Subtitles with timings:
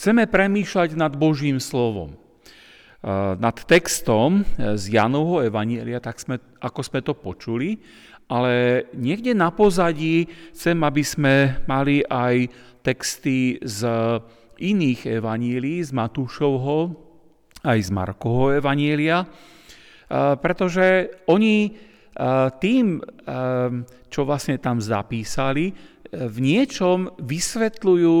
[0.00, 2.16] Chceme premýšľať nad Božím slovom,
[3.36, 7.76] nad textom z Janovho Evanielia, tak sme, ako sme to počuli,
[8.24, 10.24] ale niekde na pozadí
[10.56, 12.48] chcem, aby sme mali aj
[12.80, 13.84] texty z
[14.56, 16.96] iných evanílií, z Matúšovho,
[17.60, 19.28] aj z Markovho evanielia,
[20.40, 21.76] pretože oni
[22.56, 23.04] tým,
[24.08, 25.76] čo vlastne tam zapísali,
[26.08, 28.20] v niečom vysvetľujú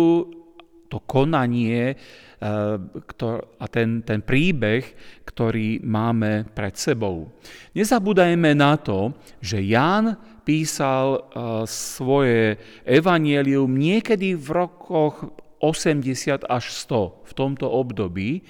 [0.90, 1.94] to konanie
[2.42, 4.82] a ten, ten príbeh,
[5.22, 7.30] ktorý máme pred sebou.
[7.76, 11.30] Nezabúdajme na to, že Ján písal
[11.68, 15.30] svoje evanielium niekedy v rokoch
[15.60, 18.42] 80 až 100 v tomto období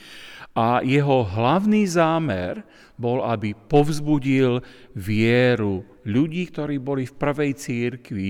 [0.55, 2.67] a jeho hlavný zámer
[3.01, 4.61] bol, aby povzbudil
[4.93, 8.29] vieru ľudí, ktorí boli v prvej církvi.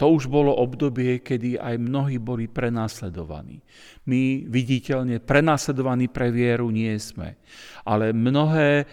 [0.00, 3.62] To už bolo obdobie, kedy aj mnohí boli prenasledovaní.
[4.10, 7.38] My viditeľne prenasledovaní pre vieru nie sme.
[7.86, 8.86] Ale mnohé e,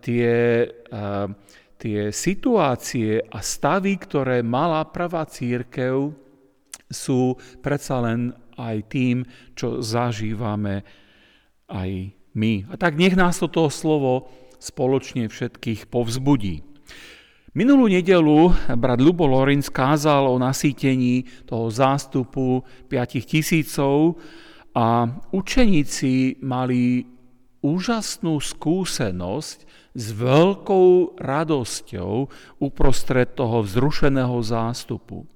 [0.00, 0.32] tie,
[0.70, 1.00] e,
[1.76, 6.14] tie situácie a stavy, ktoré mala prvá církev,
[6.88, 9.16] sú predsa len aj tým,
[9.52, 10.80] čo zažívame
[11.68, 12.66] aj my.
[12.72, 16.66] A tak nech nás toto slovo spoločne všetkých povzbudí.
[17.56, 24.20] Minulú nedelu brat Lubo Lorin skázal o nasýtení toho zástupu 5 tisícov
[24.76, 27.08] a učeníci mali
[27.64, 29.58] úžasnú skúsenosť
[29.96, 32.12] s veľkou radosťou
[32.62, 35.26] uprostred toho vzrušeného zástupu.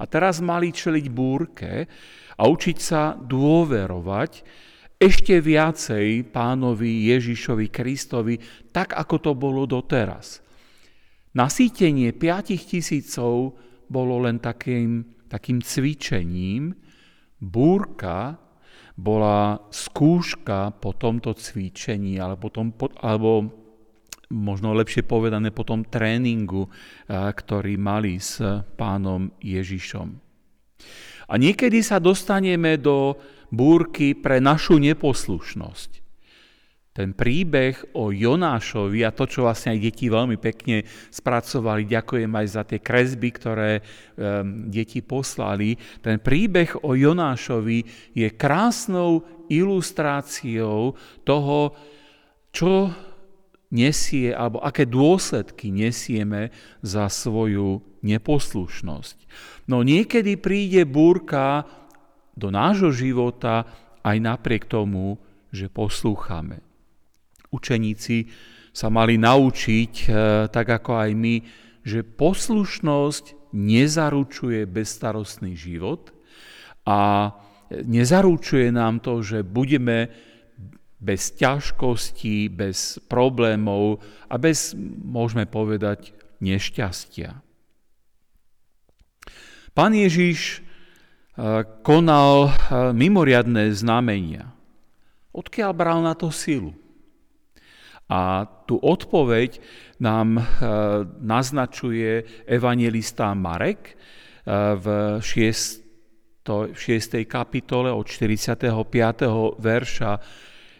[0.00, 1.86] A teraz mali čeliť búrke
[2.34, 4.32] a učiť sa dôverovať
[5.02, 8.38] ešte viacej pánovi Ježišovi Kristovi,
[8.70, 10.38] tak ako to bolo doteraz.
[11.34, 13.58] Nasýtenie 5 tisícov
[13.90, 16.70] bolo len takým, takým cvičením,
[17.42, 18.38] búrka
[18.94, 22.70] bola skúška po tomto cvičení, alebo, tom,
[23.02, 23.50] alebo
[24.30, 26.70] možno lepšie povedané po tom tréningu,
[27.10, 28.38] ktorý mali s
[28.78, 30.14] pánom Ježišom.
[31.28, 33.18] A niekedy sa dostaneme do
[33.52, 36.02] búrky pre našu neposlušnosť.
[36.92, 42.46] Ten príbeh o Jonášovi a to, čo vlastne aj deti veľmi pekne spracovali, ďakujem aj
[42.52, 50.92] za tie kresby, ktoré um, deti poslali, ten príbeh o Jonášovi je krásnou ilustráciou
[51.24, 51.72] toho,
[52.52, 52.92] čo
[53.72, 56.52] nesie, alebo aké dôsledky nesieme
[56.84, 59.16] za svoju neposlušnosť.
[59.70, 61.66] No niekedy príde búrka
[62.34, 63.66] do nášho života
[64.02, 65.18] aj napriek tomu,
[65.54, 66.60] že poslúchame.
[67.52, 68.26] Učeníci
[68.72, 70.06] sa mali naučiť, e,
[70.48, 71.34] tak ako aj my,
[71.84, 76.08] že poslušnosť nezaručuje bezstarostný život
[76.88, 77.30] a
[77.68, 80.08] nezaručuje nám to, že budeme
[81.02, 87.51] bez ťažkostí, bez problémov a bez, môžeme povedať, nešťastia.
[89.72, 94.52] Pán Ježiš eh, konal eh, mimoriadné znamenia.
[95.32, 96.76] Odkiaľ bral na to silu?
[98.12, 99.56] A tú odpoveď
[99.96, 100.44] nám eh,
[101.20, 103.96] naznačuje evangelista Marek
[104.42, 104.86] v
[105.22, 106.42] 6.
[106.42, 106.74] 6.
[107.30, 108.74] kapitole od 45.
[109.62, 110.12] verša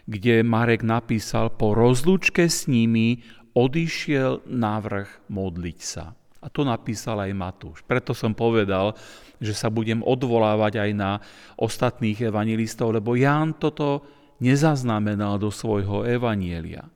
[0.05, 3.23] kde Marek napísal, po rozlučke s nimi
[3.55, 6.11] odišiel vrch modliť sa.
[6.43, 7.79] A to napísal aj Matúš.
[7.87, 8.99] Preto som povedal,
[9.39, 11.11] že sa budem odvolávať aj na
[11.55, 14.03] ostatných evangelistov, lebo Ján toto
[14.43, 16.91] nezaznamenal do svojho evanielia.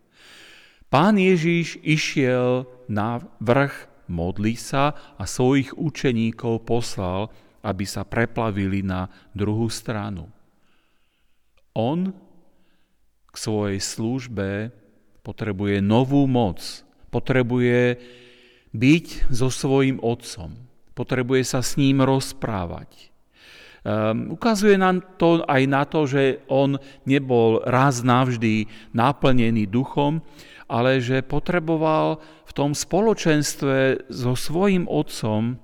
[0.92, 7.32] Pán Ježíš išiel na vrch modliť sa a svojich učeníkov poslal,
[7.64, 10.28] aby sa preplavili na druhú stranu.
[11.76, 12.12] On
[13.38, 14.74] svojej službe
[15.22, 16.58] potrebuje novú moc,
[17.14, 18.02] potrebuje
[18.76, 20.56] byť so svojím otcom,
[20.98, 23.12] potrebuje sa s ním rozprávať.
[23.88, 26.76] Um, ukazuje nám to aj na to, že on
[27.08, 30.20] nebol raz navždy naplnený duchom,
[30.68, 35.56] ale že potreboval v tom spoločenstve so svojím otcom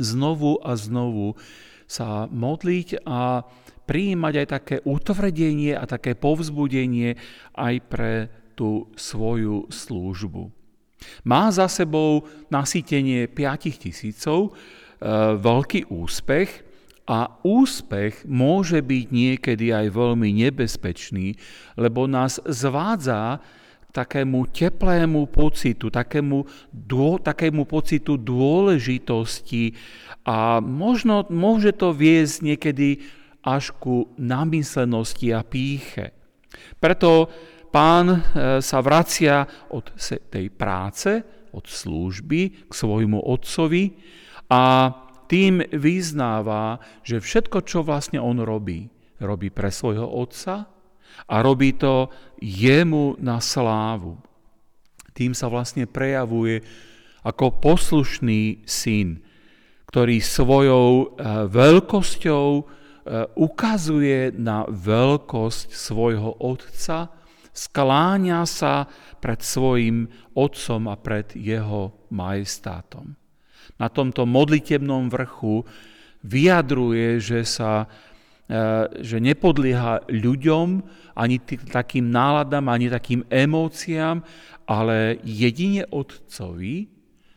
[0.00, 1.36] znovu a znovu
[1.84, 3.44] sa modliť a
[3.84, 7.18] prijímať aj také utvrdenie a také povzbudenie
[7.58, 8.12] aj pre
[8.56, 10.59] tú svoju službu.
[11.24, 14.50] Má za sebou nasýtenie 5 tisícov, e,
[15.36, 16.70] veľký úspech
[17.10, 21.34] a úspech môže byť niekedy aj veľmi nebezpečný,
[21.74, 23.42] lebo nás zvádza
[23.90, 29.74] takému teplému pocitu, takému, dô, takému pocitu dôležitosti
[30.22, 33.02] a možno môže to viesť niekedy
[33.42, 36.14] až ku namyslenosti a píche.
[36.78, 37.30] Preto
[37.70, 38.18] pán e,
[38.58, 39.94] sa vracia od
[40.30, 41.22] tej práce,
[41.54, 43.94] od služby k svojmu otcovi
[44.50, 44.90] a
[45.30, 48.90] tým vyznáva, že všetko, čo vlastne on robí,
[49.22, 50.66] robí pre svojho otca
[51.30, 52.10] a robí to
[52.42, 54.18] jemu na slávu.
[55.14, 56.66] Tým sa vlastne prejavuje
[57.22, 59.22] ako poslušný syn,
[59.90, 61.06] ktorý svojou e,
[61.50, 62.62] veľkosťou e,
[63.38, 67.19] ukazuje na veľkosť svojho otca,
[67.52, 68.86] skláňa sa
[69.18, 73.14] pred svojim otcom a pred jeho majestátom.
[73.80, 75.64] Na tomto modlitebnom vrchu
[76.20, 77.88] vyjadruje, že sa
[78.44, 80.68] e, že nepodlieha ľuďom,
[81.16, 81.36] ani
[81.68, 84.20] takým náladám, ani takým emóciám,
[84.68, 86.88] ale jedine Otcovi,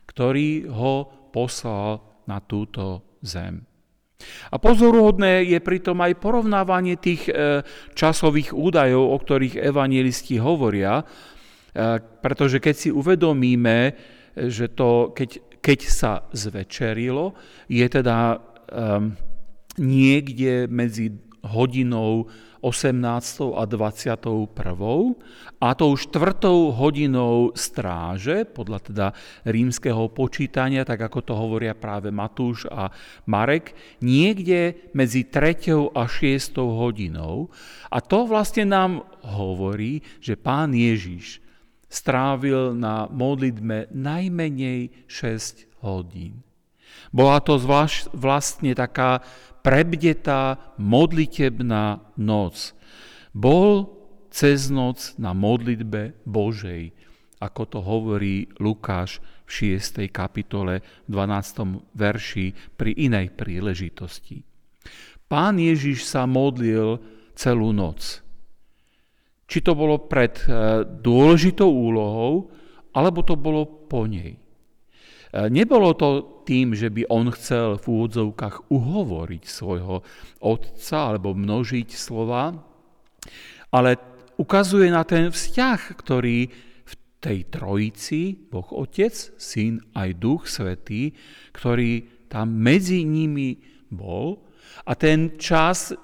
[0.07, 3.65] ktorý ho poslal na túto zem.
[4.51, 7.63] A pozoruhodné je pritom aj porovnávanie tých e,
[7.97, 11.03] časových údajov, o ktorých evangelisti hovoria, e,
[12.01, 13.93] pretože keď si uvedomíme,
[14.33, 17.37] že to, keď, keď sa zvečerilo,
[17.69, 18.41] je teda
[18.73, 19.13] um,
[19.77, 22.31] niekde medzi hodinou
[22.63, 23.59] 18.
[23.59, 24.47] a 21.
[25.59, 29.07] a tou štvrtou hodinou stráže, podľa teda
[29.43, 32.87] rímskeho počítania, tak ako to hovoria práve Matúš a
[33.27, 35.91] Marek, niekde medzi 3.
[35.91, 36.55] a 6.
[36.63, 37.51] hodinou.
[37.91, 41.43] A to vlastne nám hovorí, že pán Ježiš
[41.91, 46.41] strávil na modlitbe najmenej 6 hodín.
[47.13, 49.21] Bola to zvlášť, vlastne taká
[49.63, 52.75] prebdetá modlitebná noc.
[53.31, 53.87] Bol
[54.29, 56.91] cez noc na modlitbe Božej,
[57.39, 60.03] ako to hovorí Lukáš v 6.
[60.11, 61.95] kapitole v 12.
[61.95, 64.43] verši pri inej príležitosti.
[65.31, 66.99] Pán Ježiš sa modlil
[67.33, 68.21] celú noc.
[69.47, 72.53] Či to bolo pred e, dôležitou úlohou,
[72.93, 74.42] alebo to bolo po nej.
[75.33, 76.09] E, nebolo to
[76.45, 80.05] tým, že by on chcel v úvodzovkách uhovoriť svojho
[80.45, 82.53] otca alebo množiť slova,
[83.73, 83.97] ale
[84.37, 86.39] ukazuje na ten vzťah, ktorý
[86.85, 91.17] v tej trojici, Boh Otec, Syn aj Duch Svetý,
[91.55, 93.57] ktorý tam medzi nimi
[93.89, 94.45] bol.
[94.85, 95.95] A ten čas,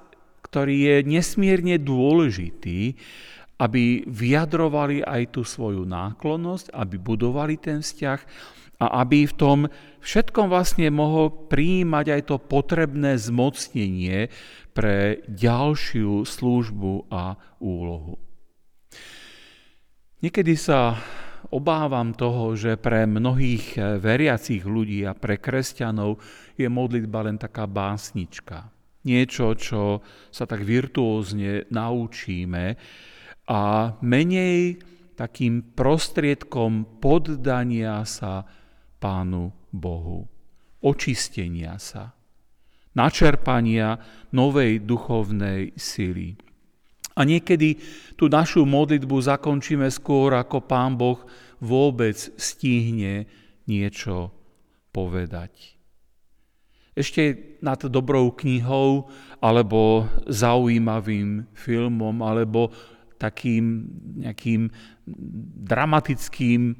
[0.42, 2.96] ktorý je nesmierne dôležitý,
[3.60, 8.20] aby vyjadrovali aj tú svoju náklonnosť, aby budovali ten vzťah
[8.80, 9.60] a aby v tom
[10.00, 14.32] všetkom vlastne mohol prijímať aj to potrebné zmocnenie
[14.72, 18.16] pre ďalšiu službu a úlohu.
[20.24, 20.96] Niekedy sa
[21.52, 26.20] obávam toho, že pre mnohých veriacich ľudí a pre kresťanov
[26.56, 28.72] je modlitba len taká básnička.
[29.08, 32.76] Niečo, čo sa tak virtuózne naučíme
[33.48, 33.62] a
[34.04, 34.84] menej
[35.16, 38.44] takým prostriedkom poddania sa
[39.00, 40.28] Pánu Bohu,
[40.84, 42.12] očistenia sa,
[42.94, 43.96] načerpania
[44.36, 46.36] novej duchovnej sily.
[47.16, 47.80] A niekedy
[48.16, 51.20] tú našu modlitbu zakončíme skôr, ako Pán Boh
[51.60, 53.28] vôbec stihne
[53.68, 54.32] niečo
[54.96, 55.80] povedať.
[56.96, 59.08] Ešte nad dobrou knihou,
[59.40, 62.72] alebo zaujímavým filmom, alebo
[63.20, 63.88] takým
[64.20, 64.72] nejakým
[65.64, 66.76] dramatickým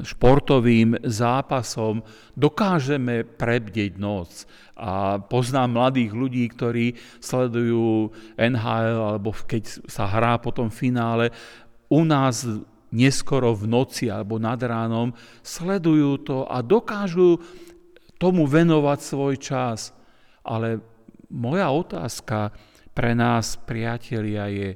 [0.00, 2.00] športovým zápasom
[2.32, 4.48] dokážeme prebdeť noc.
[4.80, 8.08] A poznám mladých ľudí, ktorí sledujú
[8.40, 11.26] NHL, alebo keď sa hrá potom v finále,
[11.92, 12.48] u nás
[12.90, 15.12] neskoro v noci alebo nad ránom,
[15.44, 17.36] sledujú to a dokážu
[18.16, 19.92] tomu venovať svoj čas.
[20.40, 20.80] Ale
[21.28, 22.50] moja otázka
[22.96, 24.70] pre nás, priatelia, je,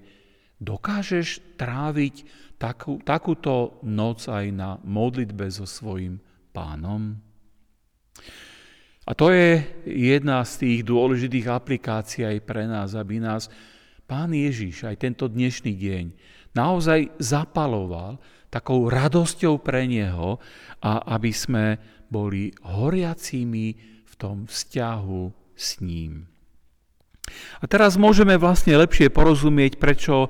[0.61, 6.19] dokážeš tráviť takú, takúto noc aj na modlitbe so svojim
[6.55, 7.19] pánom?
[9.05, 13.53] A to je jedna z tých dôležitých aplikácií aj pre nás, aby nás
[14.05, 16.05] Pán Ježiš aj tento dnešný deň
[16.57, 20.39] naozaj zapaloval takou radosťou pre Neho
[20.81, 21.77] a aby sme
[22.09, 25.23] boli horiacimi v tom vzťahu
[25.57, 26.31] s ním.
[27.59, 30.29] A teraz môžeme vlastne lepšie porozumieť, prečo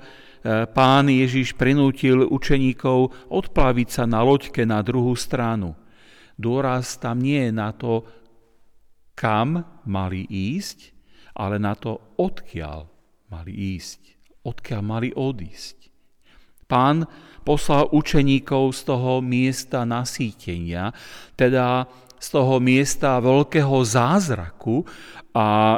[0.76, 5.72] pán Ježiš prinútil učeníkov odplaviť sa na loďke na druhú stranu.
[6.36, 8.04] Dôraz tam nie je na to,
[9.16, 10.92] kam mali ísť,
[11.34, 12.86] ale na to, odkiaľ
[13.32, 14.00] mali ísť,
[14.44, 15.88] odkiaľ mali odísť.
[16.68, 17.06] Pán
[17.44, 20.90] poslal učeníkov z toho miesta nasýtenia,
[21.36, 21.86] teda
[22.18, 24.80] z toho miesta veľkého zázraku
[25.36, 25.76] a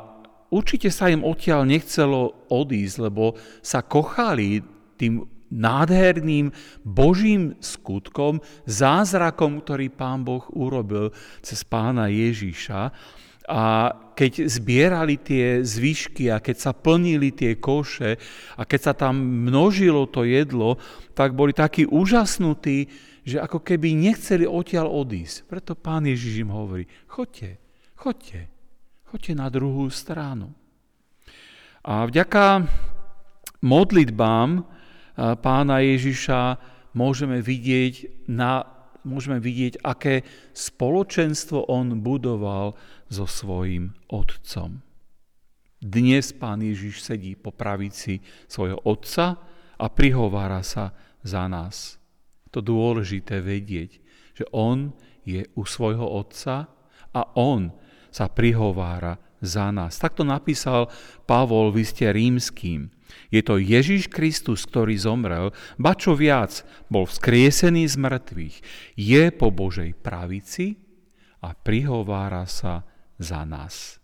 [0.51, 4.63] určite sa im odtiaľ nechcelo odísť, lebo sa kochali
[4.97, 6.51] tým nádherným
[6.83, 12.91] Božím skutkom, zázrakom, ktorý Pán Boh urobil cez Pána Ježíša.
[13.47, 18.19] A keď zbierali tie zvyšky a keď sa plnili tie koše
[18.59, 20.83] a keď sa tam množilo to jedlo,
[21.15, 22.91] tak boli takí úžasnutí,
[23.23, 25.47] že ako keby nechceli odtiaľ odísť.
[25.47, 27.63] Preto pán Ježiš im hovorí, chodte,
[27.95, 28.51] chodte,
[29.07, 30.51] chodte na druhú stranu.
[31.87, 32.67] A vďaka
[33.63, 34.67] modlitbám
[35.39, 36.59] pána Ježiša
[36.99, 38.67] môžeme vidieť, na,
[39.07, 42.75] môžeme vidieť, aké spoločenstvo on budoval
[43.07, 44.83] so svojím otcom.
[45.79, 48.19] Dnes pán Ježiš sedí po pravici
[48.51, 49.39] svojho otca
[49.79, 50.91] a prihovára sa
[51.23, 51.95] za nás.
[52.51, 54.03] To dôležité vedieť,
[54.35, 54.91] že on
[55.23, 56.67] je u svojho otca
[57.15, 57.71] a on
[58.17, 60.01] sa prihovára za nás.
[60.01, 60.89] Takto napísal
[61.29, 62.89] Pavol v iste rímským.
[63.29, 68.57] Je to Ježiš Kristus, ktorý zomrel, ba čo viac, bol vzkriesený z mŕtvych,
[68.97, 70.81] je po Božej pravici
[71.45, 72.89] a prihovára sa
[73.21, 74.01] za nás.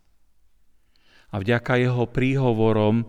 [1.32, 3.08] A vďaka jeho príhovorom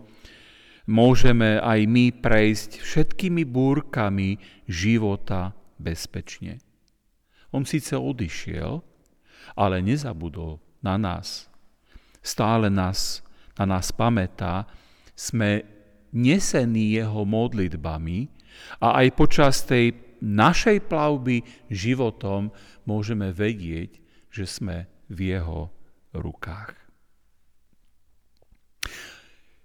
[0.88, 6.64] môžeme aj my prejsť všetkými búrkami života bezpečne.
[7.52, 8.80] On síce odišiel,
[9.54, 11.48] ale nezabudol na nás.
[12.20, 13.24] Stále nás,
[13.56, 14.68] na nás pamätá,
[15.16, 15.64] sme
[16.12, 18.28] nesení jeho modlitbami
[18.84, 22.52] a aj počas tej našej plavby životom
[22.86, 23.98] môžeme vedieť,
[24.30, 25.72] že sme v jeho
[26.14, 26.76] rukách.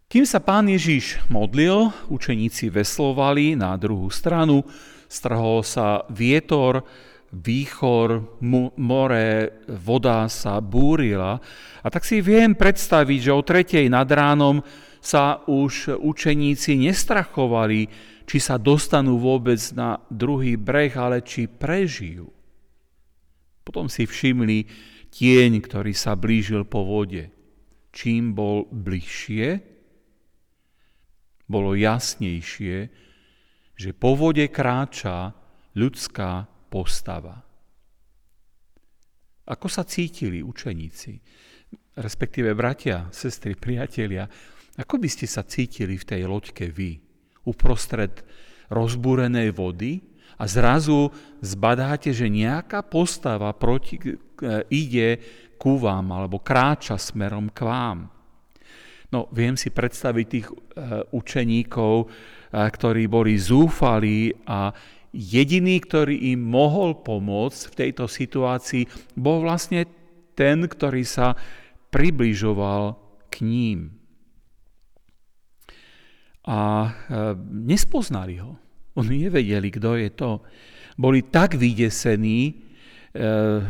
[0.09, 4.65] Kým sa pán Ježiš modlil, učeníci veslovali na druhú stranu,
[5.05, 6.81] strhol sa vietor,
[7.33, 8.39] výchor,
[8.77, 9.29] more,
[9.69, 11.37] voda sa búrila.
[11.83, 14.61] A tak si viem predstaviť, že o tretej nad ránom
[14.99, 17.87] sa už učeníci nestrachovali,
[18.29, 22.29] či sa dostanú vôbec na druhý breh, ale či prežijú.
[23.65, 24.65] Potom si všimli
[25.09, 27.29] tieň, ktorý sa blížil po vode.
[27.89, 29.47] Čím bol bližšie,
[31.49, 32.77] bolo jasnejšie,
[33.73, 35.33] že po vode kráča
[35.73, 37.41] ľudská postava.
[39.49, 41.17] Ako sa cítili učeníci,
[41.97, 44.29] respektíve bratia, sestry, priatelia,
[44.77, 47.01] ako by ste sa cítili v tej loďke vy?
[47.49, 48.23] Uprostred
[48.69, 49.99] rozbúrenej vody
[50.39, 51.11] a zrazu
[51.43, 54.15] zbadáte, že nejaká postava proti, e,
[54.71, 55.09] ide
[55.59, 58.07] ku vám alebo kráča smerom k vám.
[59.09, 60.53] No, viem si predstaviť tých e,
[61.11, 62.07] učeníkov, e,
[62.53, 64.71] ktorí boli zúfali a
[65.13, 68.85] jediný, ktorý im mohol pomôcť v tejto situácii,
[69.17, 69.85] bol vlastne
[70.37, 71.35] ten, ktorý sa
[71.89, 72.95] približoval
[73.33, 73.99] k ním
[76.49, 76.89] a e,
[77.69, 78.57] nespoznali ho.
[78.97, 80.31] Oni nevedeli, kto je to.
[80.97, 82.53] Boli tak vydesení, e,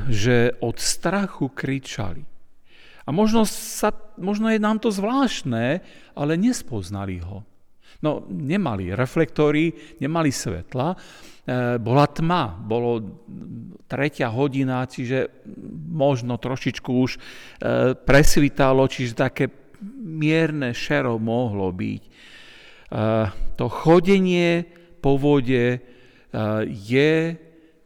[0.08, 2.24] že od strachu kričali.
[3.03, 5.81] A možno, sa, možno je nám to zvláštne,
[6.15, 7.43] ale nespoznali ho.
[8.00, 10.98] No, nemali reflektory, nemali svetla, e,
[11.84, 13.03] bola tma, bolo
[13.89, 15.44] tretia hodina, čiže
[15.89, 17.12] možno trošičku už
[18.06, 19.50] presvítalo, čiže také
[20.06, 22.03] mierne šero mohlo byť.
[23.58, 24.62] To chodenie
[25.01, 25.65] po vode
[26.70, 27.13] je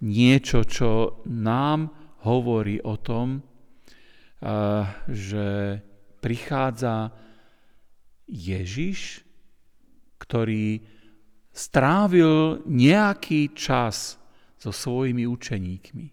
[0.03, 1.79] niečo, čo nám
[2.27, 3.39] hovorí o tom,
[5.07, 5.47] že
[6.19, 7.11] prichádza
[8.27, 9.22] Ježiš,
[10.23, 10.79] ktorý
[11.51, 14.17] strávil nejaký čas
[14.55, 16.07] so svojimi učeníkmi.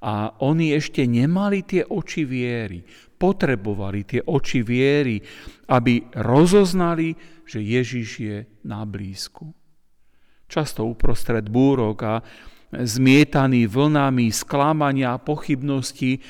[0.00, 2.80] A oni ešte nemali tie oči viery,
[3.18, 5.20] potrebovali tie oči viery,
[5.68, 7.12] aby rozoznali,
[7.44, 9.52] že Ježiš je na blízku.
[10.46, 12.14] Často uprostred búrok a
[12.72, 16.22] zmietaný vlnami sklamania a pochybnosti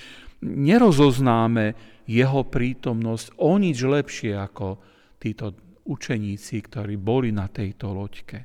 [0.43, 1.77] nerozoznáme
[2.07, 4.79] jeho prítomnosť o nič lepšie ako
[5.21, 8.39] títo učeníci, ktorí boli na tejto loďke.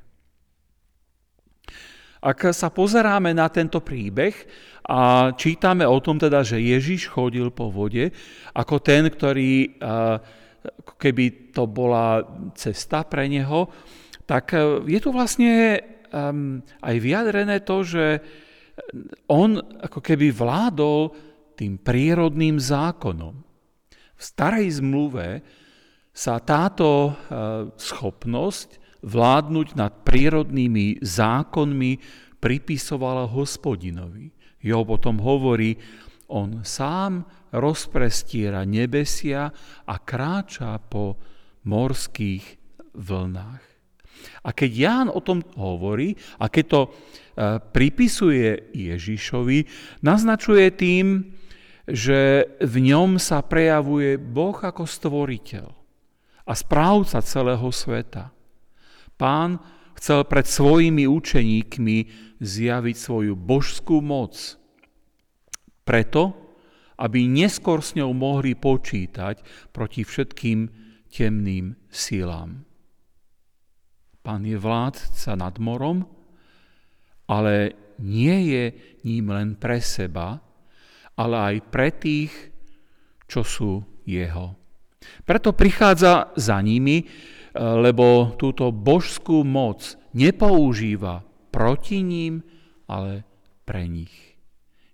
[2.22, 4.36] Ak sa pozeráme na tento príbeh
[4.86, 8.14] a čítame o tom teda, že Ježiš chodil po vode
[8.54, 9.82] ako ten, ktorý
[11.02, 12.22] keby to bola
[12.54, 13.66] cesta pre neho,
[14.30, 15.82] tak e, je tu vlastne
[16.84, 18.20] aj vyjadrené to, že
[19.32, 21.16] on ako keby vládol
[21.56, 23.32] tým prírodným zákonom.
[24.12, 25.40] V starej zmluve
[26.12, 27.12] sa táto e,
[27.80, 31.92] schopnosť vládnuť nad prírodnými zákonmi
[32.38, 34.30] pripisovala hospodinovi.
[34.62, 35.74] Jo potom hovorí
[36.30, 39.50] On sám rozprestiera nebesia
[39.88, 41.18] a kráča po
[41.66, 42.44] morských
[42.96, 43.64] vlnách.
[44.46, 46.90] A keď Ján o tom hovorí a keď to e,
[47.58, 49.60] pripisuje Ježišovi,
[50.06, 51.34] naznačuje tým,
[51.90, 55.81] že v ňom sa prejavuje Boh ako stvoriteľ
[56.46, 58.34] a správca celého sveta.
[59.18, 59.62] Pán
[59.98, 61.98] chcel pred svojimi učeníkmi
[62.42, 64.58] zjaviť svoju božskú moc.
[65.86, 66.34] Preto,
[67.02, 69.42] aby neskôr s ňou mohli počítať
[69.74, 70.60] proti všetkým
[71.10, 72.66] temným sílám.
[74.22, 76.06] Pán je vládca nad morom,
[77.26, 78.64] ale nie je
[79.02, 80.38] ním len pre seba,
[81.18, 82.34] ale aj pre tých,
[83.26, 84.61] čo sú jeho.
[85.26, 87.06] Preto prichádza za nimi,
[87.58, 92.44] lebo túto božskú moc nepoužíva proti ním,
[92.88, 93.28] ale
[93.68, 94.14] pre nich.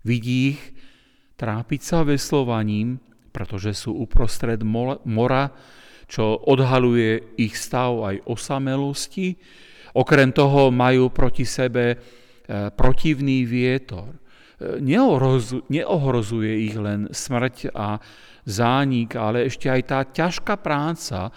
[0.01, 0.61] Vidí ich
[1.37, 2.97] trápiť sa veslovaním,
[3.29, 4.65] pretože sú uprostred
[5.05, 5.53] mora,
[6.09, 9.37] čo odhaluje ich stav aj osamelosti.
[9.93, 11.97] Okrem toho majú proti sebe e,
[12.73, 14.15] protivný vietor.
[14.15, 14.81] E,
[15.69, 18.01] neohrozuje ich len smrť a
[18.48, 21.30] zánik, ale ešte aj tá ťažká práca,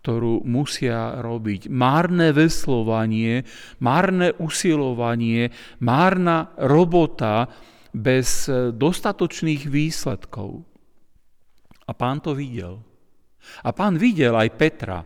[0.00, 1.68] ktorú musia robiť.
[1.68, 3.44] Márne veslovanie,
[3.80, 7.48] márne usilovanie, márna robota
[7.92, 10.64] bez e, dostatočných výsledkov.
[11.84, 12.80] A pán to videl.
[13.64, 15.00] A pán videl aj Petra.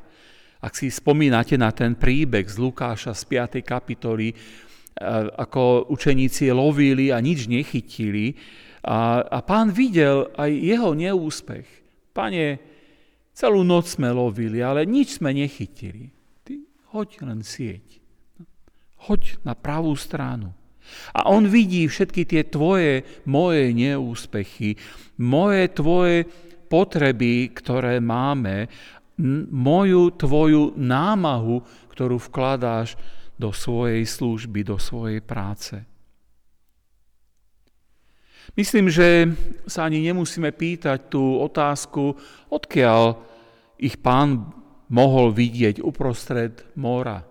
[0.59, 3.62] Ak si spomínate na ten príbeh z Lukáša z 5.
[3.62, 4.37] kapitoly, eh,
[5.38, 8.35] ako učeníci lovili a nič nechytili.
[8.88, 11.68] A, a pán videl aj jeho neúspech.
[12.16, 12.57] Pane,
[13.37, 16.09] celú noc sme lovili, ale nič sme nechytili.
[16.40, 16.57] Ty
[16.97, 18.00] hoď len sieť.
[19.04, 20.57] Hoď na pravú stranu.
[21.12, 24.80] A on vidí všetky tie tvoje, moje neúspechy,
[25.21, 26.25] moje, tvoje
[26.73, 28.73] potreby, ktoré máme,
[29.52, 31.61] moju tvoju námahu,
[31.92, 32.97] ktorú vkladáš
[33.37, 35.77] do svojej služby, do svojej práce.
[38.59, 39.31] Myslím, že
[39.71, 42.18] sa ani nemusíme pýtať tú otázku,
[42.51, 43.23] odkiaľ
[43.79, 44.51] ich pán
[44.90, 47.23] mohol vidieť uprostred mora.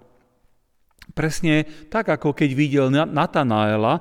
[1.11, 3.99] Presne tak, ako keď videl Natanaela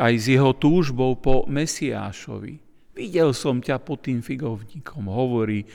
[0.00, 2.56] aj s jeho túžbou po Mesiášovi.
[2.96, 5.68] Videl som ťa pod tým figovníkom, hovorí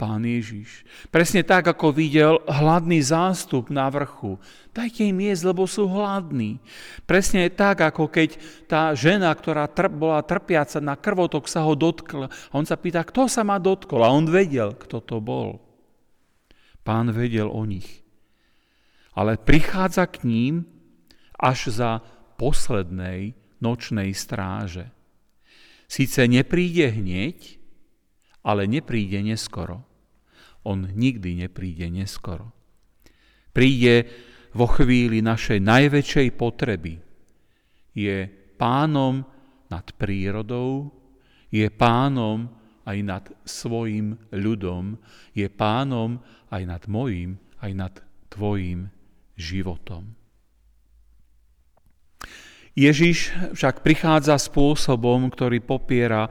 [0.00, 0.88] pán Ježiš.
[1.12, 4.40] Presne tak, ako videl hladný zástup na vrchu.
[4.72, 6.56] Dajte im jesť, lebo sú hladní.
[7.04, 12.32] Presne tak, ako keď tá žena, ktorá trp, bola trpiaca na krvotok, sa ho dotkla.
[12.32, 14.00] A on sa pýta, kto sa ma dotkol?
[14.00, 15.60] A on vedel, kto to bol.
[16.80, 18.00] Pán vedel o nich.
[19.12, 20.64] Ale prichádza k ním
[21.36, 22.00] až za
[22.40, 24.88] poslednej nočnej stráže.
[25.84, 27.60] Sice nepríde hneď,
[28.40, 29.89] ale nepríde neskoro.
[30.66, 32.52] On nikdy nepríde neskoro.
[33.50, 34.06] Príde
[34.52, 36.98] vo chvíli našej najväčšej potreby.
[37.96, 39.24] Je pánom
[39.70, 40.90] nad prírodou,
[41.50, 42.50] je pánom
[42.86, 44.98] aj nad svojim ľudom,
[45.34, 46.18] je pánom
[46.50, 47.94] aj nad mojím, aj nad
[48.30, 48.90] tvojim
[49.38, 50.14] životom.
[52.78, 56.30] Ježiš však prichádza spôsobom, ktorý popiera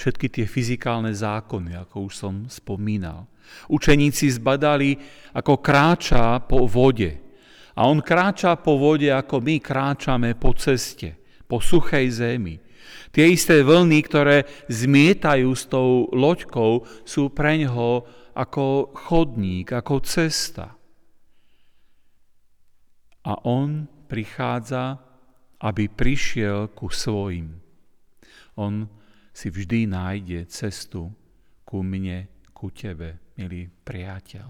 [0.00, 3.28] všetky tie fyzikálne zákony, ako už som spomínal.
[3.68, 4.96] Učeníci zbadali,
[5.36, 7.20] ako kráča po vode.
[7.76, 12.56] A on kráča po vode, ako my kráčame po ceste, po suchej zemi.
[13.12, 20.72] Tie isté vlny, ktoré zmietajú s tou loďkou, sú pre ňoho ako chodník, ako cesta.
[23.20, 25.10] A on prichádza
[25.60, 27.60] aby prišiel ku svojim.
[28.56, 28.88] On
[29.30, 31.10] si vždy nájde cestu
[31.62, 34.48] ku mne, ku tebe, milý priateľ.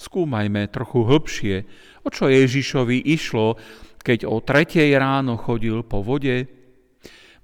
[0.00, 1.56] Skúmajme trochu hlbšie,
[2.02, 3.60] o čo Ježišovi išlo,
[4.00, 6.48] keď o tretej ráno chodil po vode.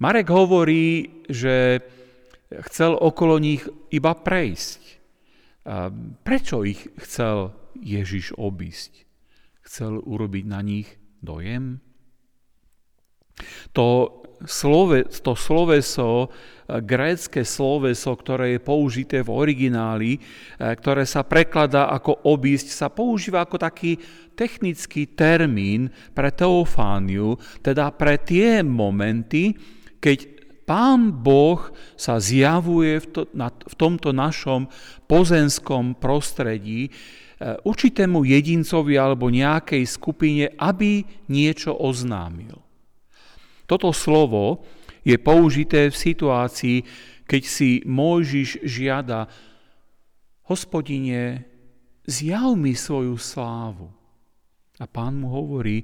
[0.01, 1.85] Marek hovorí, že
[2.71, 3.61] chcel okolo nich
[3.93, 4.81] iba prejsť.
[6.25, 9.05] Prečo ich chcel Ježiš obísť?
[9.61, 10.89] Chcel urobiť na nich
[11.21, 11.85] dojem?
[13.77, 13.87] To,
[14.45, 21.89] slove, to sloveso, eh, grécké sloveso, ktoré je použité v origináli, eh, ktoré sa prekladá
[21.89, 23.97] ako obísť, sa používa ako taký
[24.37, 29.57] technický termín pre teofániu, teda pre tie momenty,
[29.97, 34.67] keď Pán Boh sa zjavuje v, to, na, v tomto našom
[35.07, 42.66] pozenskom prostredí eh, určitému jedincovi alebo nejakej skupine, aby niečo oznámil.
[43.67, 44.63] Toto slovo
[45.03, 46.79] je použité v situácii,
[47.27, 49.27] keď si Mojžiš žiada,
[50.47, 51.43] hospodine,
[52.07, 53.91] zjav mi svoju slávu.
[54.79, 55.83] A pán mu hovorí,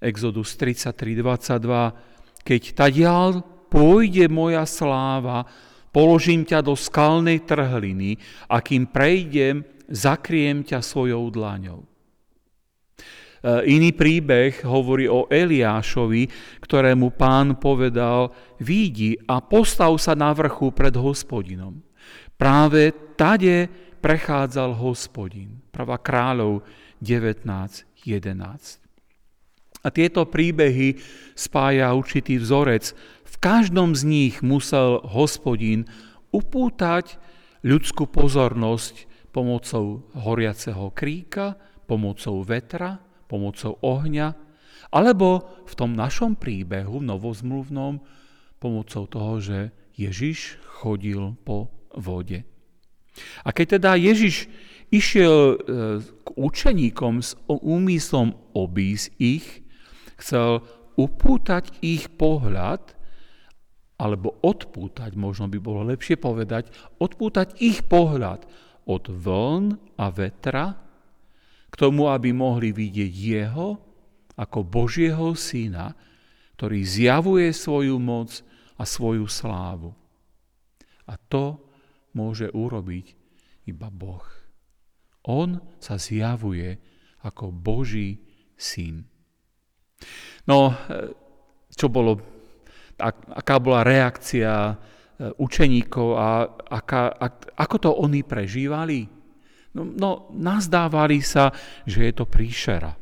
[0.00, 5.44] Exodus 33.22, keď tadiaľ pôjde moja sláva,
[5.92, 8.16] položím ťa do skalnej trhliny
[8.48, 11.84] a kým prejdem, zakriem ťa svojou dlaňou.
[13.38, 16.26] E, iný príbeh hovorí o Eliášovi,
[16.62, 21.78] ktorému pán povedal, výjdi a postav sa na vrchu pred hospodinom.
[22.34, 25.62] Práve tade prechádzal hospodin.
[25.70, 26.62] Prvá kráľov
[27.02, 28.82] 19.11.
[29.78, 30.98] A tieto príbehy
[31.38, 32.94] spája určitý vzorec.
[33.22, 35.86] V každom z nich musel hospodin
[36.34, 37.18] upútať
[37.62, 41.54] ľudskú pozornosť pomocou horiaceho kríka,
[41.86, 44.34] pomocou vetra, pomocou ohňa,
[44.88, 48.00] alebo v tom našom príbehu novozmluvnom
[48.56, 49.58] pomocou toho, že
[49.94, 52.48] Ježiš chodil po vode.
[53.42, 54.46] A keď teda Ježiš
[54.88, 55.56] išiel e,
[56.00, 59.46] k učeníkom s úmyslom obísť ich,
[60.16, 60.64] chcel
[60.94, 62.94] upútať ich pohľad,
[63.98, 66.70] alebo odpútať, možno by bolo lepšie povedať,
[67.02, 68.46] odpútať ich pohľad
[68.86, 70.78] od vln a vetra
[71.78, 73.78] tomu, aby mohli vidieť jeho
[74.34, 75.94] ako Božieho syna,
[76.58, 78.42] ktorý zjavuje svoju moc
[78.74, 79.94] a svoju slávu.
[81.06, 81.62] A to
[82.18, 83.14] môže urobiť
[83.70, 84.26] iba Boh.
[85.30, 86.82] On sa zjavuje
[87.22, 88.18] ako Boží
[88.58, 89.06] syn.
[90.50, 90.74] No,
[91.74, 92.18] čo bolo,
[93.34, 94.74] aká bola reakcia e,
[95.36, 97.14] učeníkov a aká,
[97.54, 99.17] ako to oni prežívali?
[99.76, 101.52] No, no, nazdávali sa,
[101.84, 102.96] že je to príšera,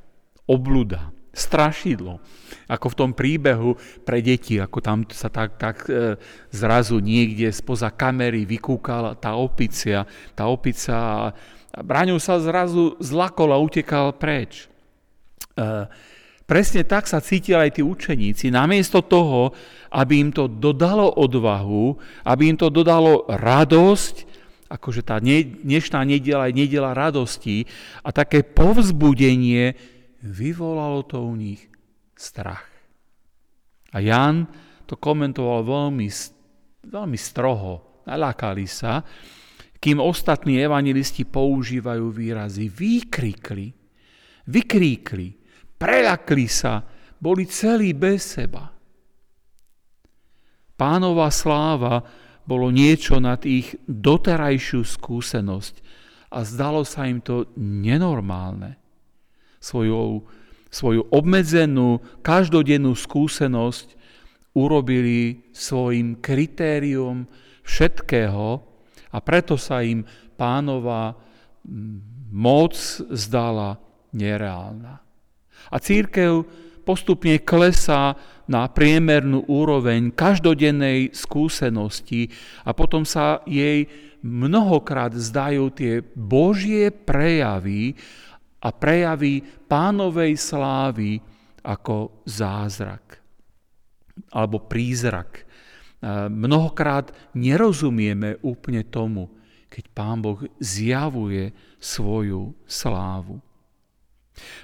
[0.51, 2.19] obluda, strašidlo.
[2.67, 6.17] Ako v tom príbehu pre deti, ako tam sa tak, tak e,
[6.51, 11.17] zrazu niekde spoza kamery vykúkala tá opicia, tá opica a,
[11.77, 14.67] a sa zrazu zlakol a utekal preč.
[15.55, 15.67] E,
[16.49, 18.51] presne tak sa cítili aj tí učeníci.
[18.51, 19.53] Namiesto toho,
[19.93, 21.95] aby im to dodalo odvahu,
[22.27, 24.36] aby im to dodalo radosť,
[24.67, 27.67] akože tá dnešná nedela je nedela radosti
[28.03, 29.75] a také povzbudenie,
[30.27, 31.71] vyvolalo to u nich
[32.19, 32.67] strach.
[33.95, 34.47] A Jan
[34.85, 36.09] to komentoval veľmi,
[36.87, 39.03] veľmi stroho, nalákali sa,
[39.77, 43.71] kým ostatní evangelisti používajú výrazy vykrikli,
[44.51, 45.29] vykríkli,
[45.79, 46.83] prelakli sa,
[47.17, 48.67] boli celí bez seba.
[50.77, 52.05] Pánova sláva
[52.47, 55.75] bolo niečo nad ich doterajšiu skúsenosť
[56.31, 58.79] a zdalo sa im to nenormálne
[59.59, 60.23] svojou,
[60.71, 63.99] svoju obmedzenú, každodennú skúsenosť
[64.55, 67.27] urobili svojim kritérium
[67.67, 68.63] všetkého
[69.11, 70.07] a preto sa im
[70.39, 71.19] pánova
[72.31, 72.75] moc
[73.11, 73.77] zdala
[74.15, 75.03] nereálna.
[75.67, 76.47] A církev
[76.87, 78.15] postupne klesá
[78.47, 82.31] na priemernú úroveň každodennej skúsenosti
[82.63, 83.91] a potom sa jej
[84.23, 87.95] mnohokrát zdajú tie Božie prejavy
[88.63, 91.19] a prejavy pánovej slávy
[91.67, 93.19] ako zázrak
[94.33, 95.45] alebo prízrak.
[96.31, 99.29] Mnohokrát nerozumieme úplne tomu,
[99.67, 101.51] keď Pán Boh zjavuje
[101.83, 103.43] svoju slávu.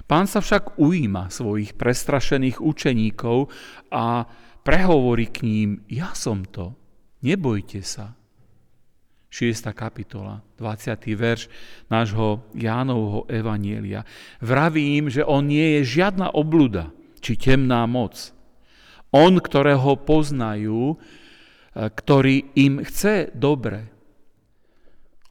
[0.05, 3.49] Pán sa však ujíma svojich prestrašených učeníkov
[3.89, 4.27] a
[4.61, 6.77] prehovorí k ním, ja som to,
[7.25, 8.15] nebojte sa.
[9.33, 9.73] 6.
[9.73, 10.93] kapitola, 20.
[11.17, 11.49] verš
[11.89, 14.05] nášho Jánovho evanielia.
[14.37, 18.29] Vraví im, že on nie je žiadna obluda či temná moc.
[19.09, 20.95] On, ktorého poznajú, e,
[21.73, 23.89] ktorý im chce dobre.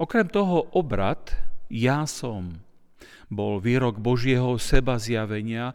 [0.02, 1.30] Okrem toho obrad
[1.70, 2.58] ja som
[3.32, 5.72] bol výrok Božieho seba zjavenia,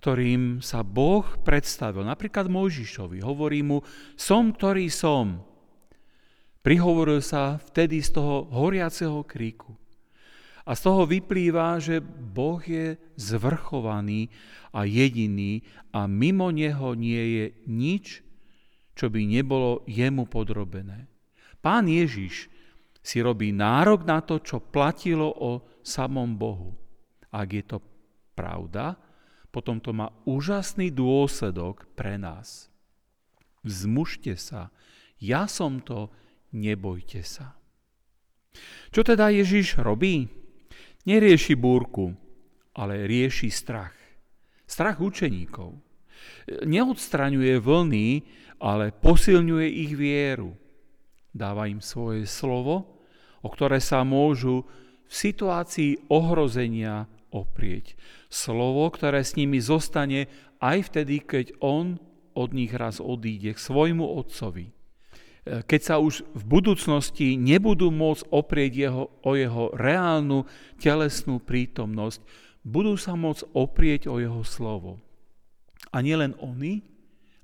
[0.00, 2.04] ktorým sa Boh predstavil.
[2.04, 3.20] Napríklad Mojžišovi.
[3.20, 3.84] Hovorí mu,
[4.16, 5.44] som, ktorý som
[6.64, 9.76] Prihovoril sa vtedy z toho horiaceho kríku.
[10.64, 14.32] A z toho vyplýva, že Boh je zvrchovaný
[14.72, 15.60] a jediný
[15.92, 18.24] a mimo Neho nie je nič,
[18.96, 21.04] čo by nebolo jemu podrobené.
[21.60, 22.48] Pán Ježiš
[23.04, 26.72] si robí nárok na to, čo platilo o samom Bohu.
[27.34, 27.82] Ak je to
[28.38, 28.94] pravda,
[29.50, 32.70] potom to má úžasný dôsledok pre nás.
[33.66, 34.70] Vzmužte sa,
[35.18, 36.14] ja som to,
[36.54, 37.58] nebojte sa.
[38.94, 40.30] Čo teda Ježiš robí?
[41.10, 42.14] Nerieši búrku,
[42.78, 43.98] ale rieši strach.
[44.62, 45.74] Strach učeníkov.
[46.62, 48.06] Neodstraňuje vlny
[48.64, 50.56] ale posilňuje ich vieru.
[51.34, 53.04] Dáva im svoje slovo,
[53.44, 54.64] o ktoré sa môžu
[55.04, 57.98] v situácii ohrozenia oprieť.
[58.30, 60.30] Slovo, ktoré s nimi zostane
[60.62, 61.98] aj vtedy, keď on
[62.38, 64.70] od nich raz odíde k svojmu otcovi.
[65.44, 70.48] Keď sa už v budúcnosti nebudú môcť oprieť jeho, o jeho reálnu
[70.80, 72.22] telesnú prítomnosť,
[72.64, 75.02] budú sa môcť oprieť o jeho slovo.
[75.92, 76.80] A nielen oni,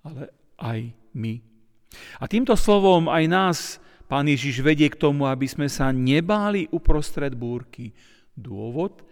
[0.00, 1.44] ale aj my.
[2.22, 3.58] A týmto slovom aj nás
[4.10, 7.94] Pán Ježiš vedie k tomu, aby sme sa nebáli uprostred búrky.
[8.34, 9.06] Dôvod,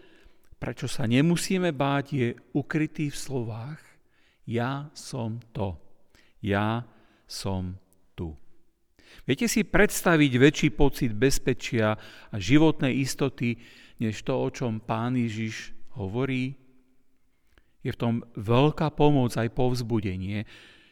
[0.59, 3.81] prečo sa nemusíme báť, je ukrytý v slovách.
[4.45, 5.79] Ja som to.
[6.43, 6.87] Ja
[7.31, 7.79] som
[8.15, 8.35] tu.
[9.25, 11.97] Viete si predstaviť väčší pocit bezpečia
[12.29, 13.57] a životnej istoty,
[13.99, 16.55] než to, o čom pán Ježiš hovorí?
[17.83, 20.45] Je v tom veľká pomoc aj povzbudenie,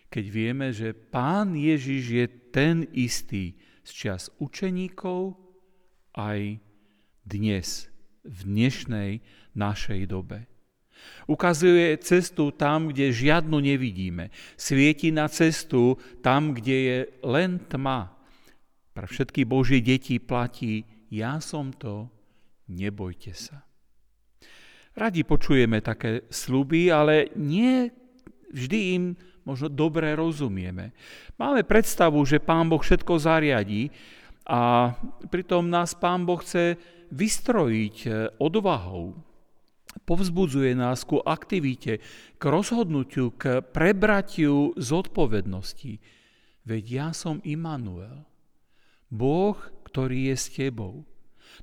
[0.07, 5.39] keď vieme, že pán Ježiš je ten istý, z čas učeníkov
[6.19, 6.59] aj
[7.23, 7.87] dnes,
[8.27, 9.11] v dnešnej
[9.55, 10.51] našej dobe.
[11.27, 14.35] Ukazuje cestu tam, kde žiadnu nevidíme.
[14.59, 18.15] Svieti na cestu tam, kde je len tma.
[18.95, 22.11] Pre všetky Božie deti platí, ja som to,
[22.71, 23.63] nebojte sa.
[24.97, 27.93] Radi počujeme také sluby, ale nie
[28.49, 29.05] vždy im
[29.45, 30.97] možno dobre rozumieme.
[31.37, 33.93] Máme predstavu, že Pán Boh všetko zariadí
[34.47, 34.95] a
[35.27, 36.79] pritom nás Pán Boh chce
[37.11, 39.19] vystrojiť e, odvahou.
[40.07, 41.99] Povzbudzuje nás ku aktivite,
[42.39, 45.99] k rozhodnutiu, k prebratiu zodpovednosti.
[46.63, 48.23] Veď ja som Immanuel,
[49.11, 51.03] Boh, ktorý je s tebou.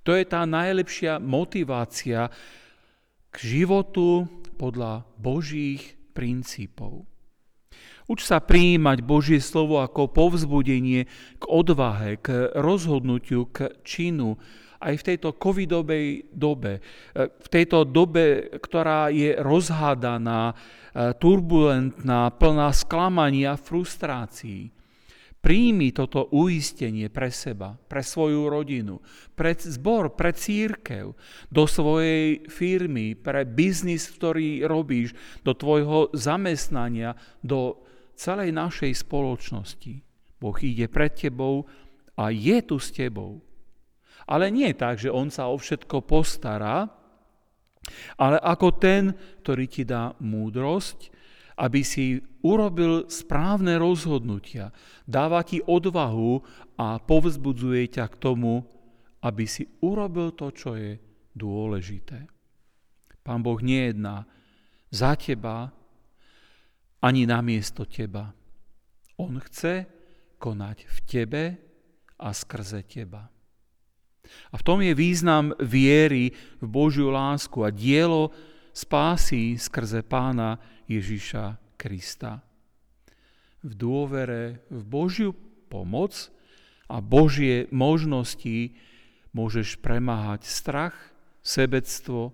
[0.04, 2.28] To je tá najlepšia motivácia
[3.32, 4.28] k životu
[4.60, 7.13] podľa Božích princípov.
[8.04, 11.08] Uč sa prijímať Božie slovo ako povzbudenie
[11.40, 14.36] k odvahe, k rozhodnutiu, k činu,
[14.84, 16.84] aj v tejto covidovej dobe,
[17.16, 20.52] v tejto dobe, ktorá je rozhádaná,
[21.24, 24.76] turbulentná, plná sklamania, frustrácií.
[25.44, 29.04] Príjmi toto uistenie pre seba, pre svoju rodinu,
[29.36, 31.12] pre zbor, pre církev,
[31.52, 35.12] do svojej firmy, pre biznis, ktorý robíš,
[35.44, 37.76] do tvojho zamestnania, do
[38.16, 39.94] celej našej spoločnosti.
[40.40, 41.66] Boh ide pred tebou
[42.20, 43.42] a je tu s tebou.
[44.28, 46.88] Ale nie tak, že On sa o všetko postará,
[48.16, 49.12] ale ako ten,
[49.44, 51.12] ktorý ti dá múdrosť,
[51.60, 54.72] aby si urobil správne rozhodnutia,
[55.06, 56.42] dáva ti odvahu
[56.80, 58.64] a povzbudzuje ťa k tomu,
[59.24, 60.98] aby si urobil to, čo je
[61.36, 62.26] dôležité.
[63.24, 64.28] Pán Boh nejedná
[64.92, 65.72] za teba
[67.04, 68.32] ani namiesto teba.
[69.20, 69.84] On chce
[70.40, 71.44] konať v tebe
[72.16, 73.28] a skrze teba.
[74.24, 76.32] A v tom je význam viery
[76.64, 78.32] v Božiu lásku a dielo
[78.72, 80.56] spásy skrze pána
[80.88, 82.40] Ježiša Krista.
[83.64, 85.36] V dôvere v Božiu
[85.68, 86.32] pomoc
[86.88, 88.76] a Božie možnosti
[89.36, 90.96] môžeš premáhať strach,
[91.44, 92.32] sebectvo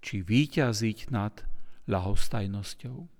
[0.00, 1.44] či výťaziť nad
[1.84, 3.15] ľahostajnosťou.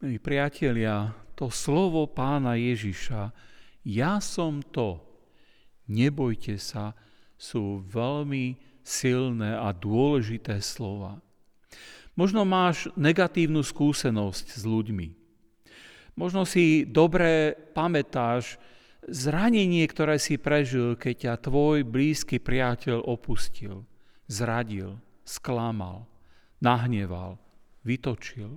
[0.00, 3.36] Milí priatelia, to slovo pána Ježiša,
[3.84, 4.96] ja som to,
[5.92, 6.96] nebojte sa,
[7.36, 11.20] sú veľmi silné a dôležité slova.
[12.16, 15.12] Možno máš negatívnu skúsenosť s ľuďmi.
[16.16, 18.56] Možno si dobre pamätáš
[19.04, 23.84] zranenie, ktoré si prežil, keď ťa tvoj blízky priateľ opustil,
[24.32, 24.96] zradil,
[25.28, 26.08] sklamal,
[26.56, 27.36] nahneval,
[27.84, 28.56] vytočil.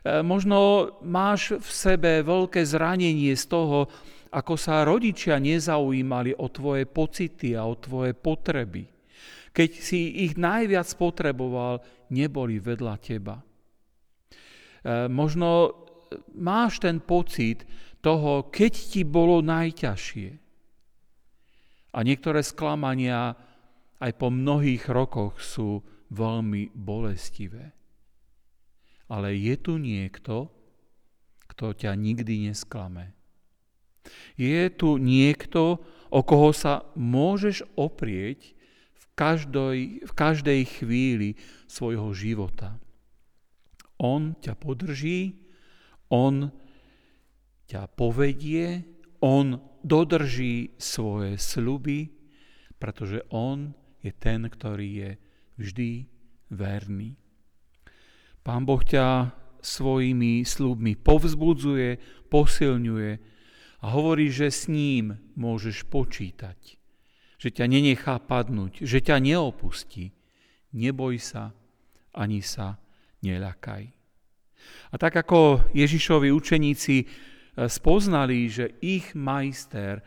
[0.00, 3.88] E, možno máš v sebe veľké zranenie z toho,
[4.30, 9.00] ako sa rodičia nezaujímali o tvoje pocity a o tvoje potreby
[9.50, 11.82] keď si ich najviac potreboval,
[12.14, 13.36] neboli vedľa teba.
[13.38, 13.44] E,
[15.10, 15.74] možno
[16.38, 17.66] máš ten pocit
[17.98, 20.30] toho, keď ti bolo najťažšie.
[21.90, 23.34] A niektoré sklamania
[23.98, 25.82] aj po mnohých rokoch sú
[26.14, 27.74] veľmi bolestivé.
[29.10, 30.54] Ale je tu niekto,
[31.50, 33.12] kto ťa nikdy nesklame.
[34.38, 38.54] Je tu niekto, o koho sa môžeš oprieť
[39.20, 41.28] každej, v každej chvíli
[41.68, 42.80] svojho života.
[44.00, 45.36] On ťa podrží,
[46.08, 46.48] on
[47.68, 48.88] ťa povedie,
[49.20, 52.08] on dodrží svoje sluby,
[52.80, 55.10] pretože on je ten, ktorý je
[55.60, 55.90] vždy
[56.48, 57.20] verný.
[58.40, 62.00] Pán Boh ťa svojimi slúbmi povzbudzuje,
[62.32, 63.10] posilňuje
[63.80, 66.80] a hovorí, že s ním môžeš počítať.
[67.40, 70.12] Že ťa nenechá padnúť, že ťa neopustí.
[70.76, 71.52] Neboj sa,
[72.12, 72.80] ani sa
[73.24, 73.84] neľakaj.
[74.92, 77.06] A tak ako Ježišovi učeníci e,
[77.64, 80.04] spoznali, že ich majster,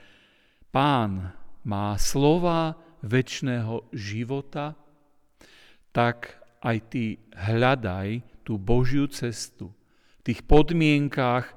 [0.69, 1.33] pán,
[1.65, 4.77] má slova väčšného života,
[5.89, 9.75] tak aj ty hľadaj tú Božiu cestu
[10.23, 11.51] v tých podmienkách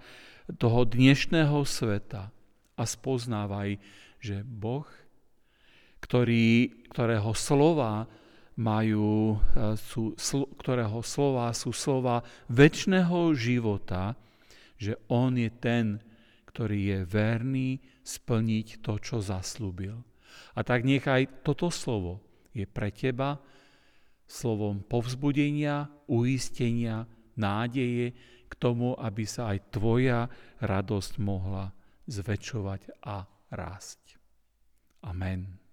[0.58, 2.34] toho dnešného sveta
[2.74, 3.78] a spoznávaj,
[4.18, 4.86] že Boh,
[6.02, 8.10] ktorý, ktorého slova
[8.58, 10.14] majú, e, sú,
[10.58, 14.18] ktorého slova sú slova väčšného života,
[14.76, 16.02] že On je ten,
[16.50, 17.70] ktorý je verný
[18.02, 19.98] splniť to, čo zaslúbil.
[20.56, 22.20] A tak nechaj toto slovo
[22.56, 23.40] je pre teba
[24.26, 27.06] slovom povzbudenia, uistenia,
[27.38, 28.14] nádeje
[28.46, 30.30] k tomu, aby sa aj tvoja
[30.62, 31.74] radosť mohla
[32.06, 34.18] zväčšovať a rásť.
[35.06, 35.65] Amen.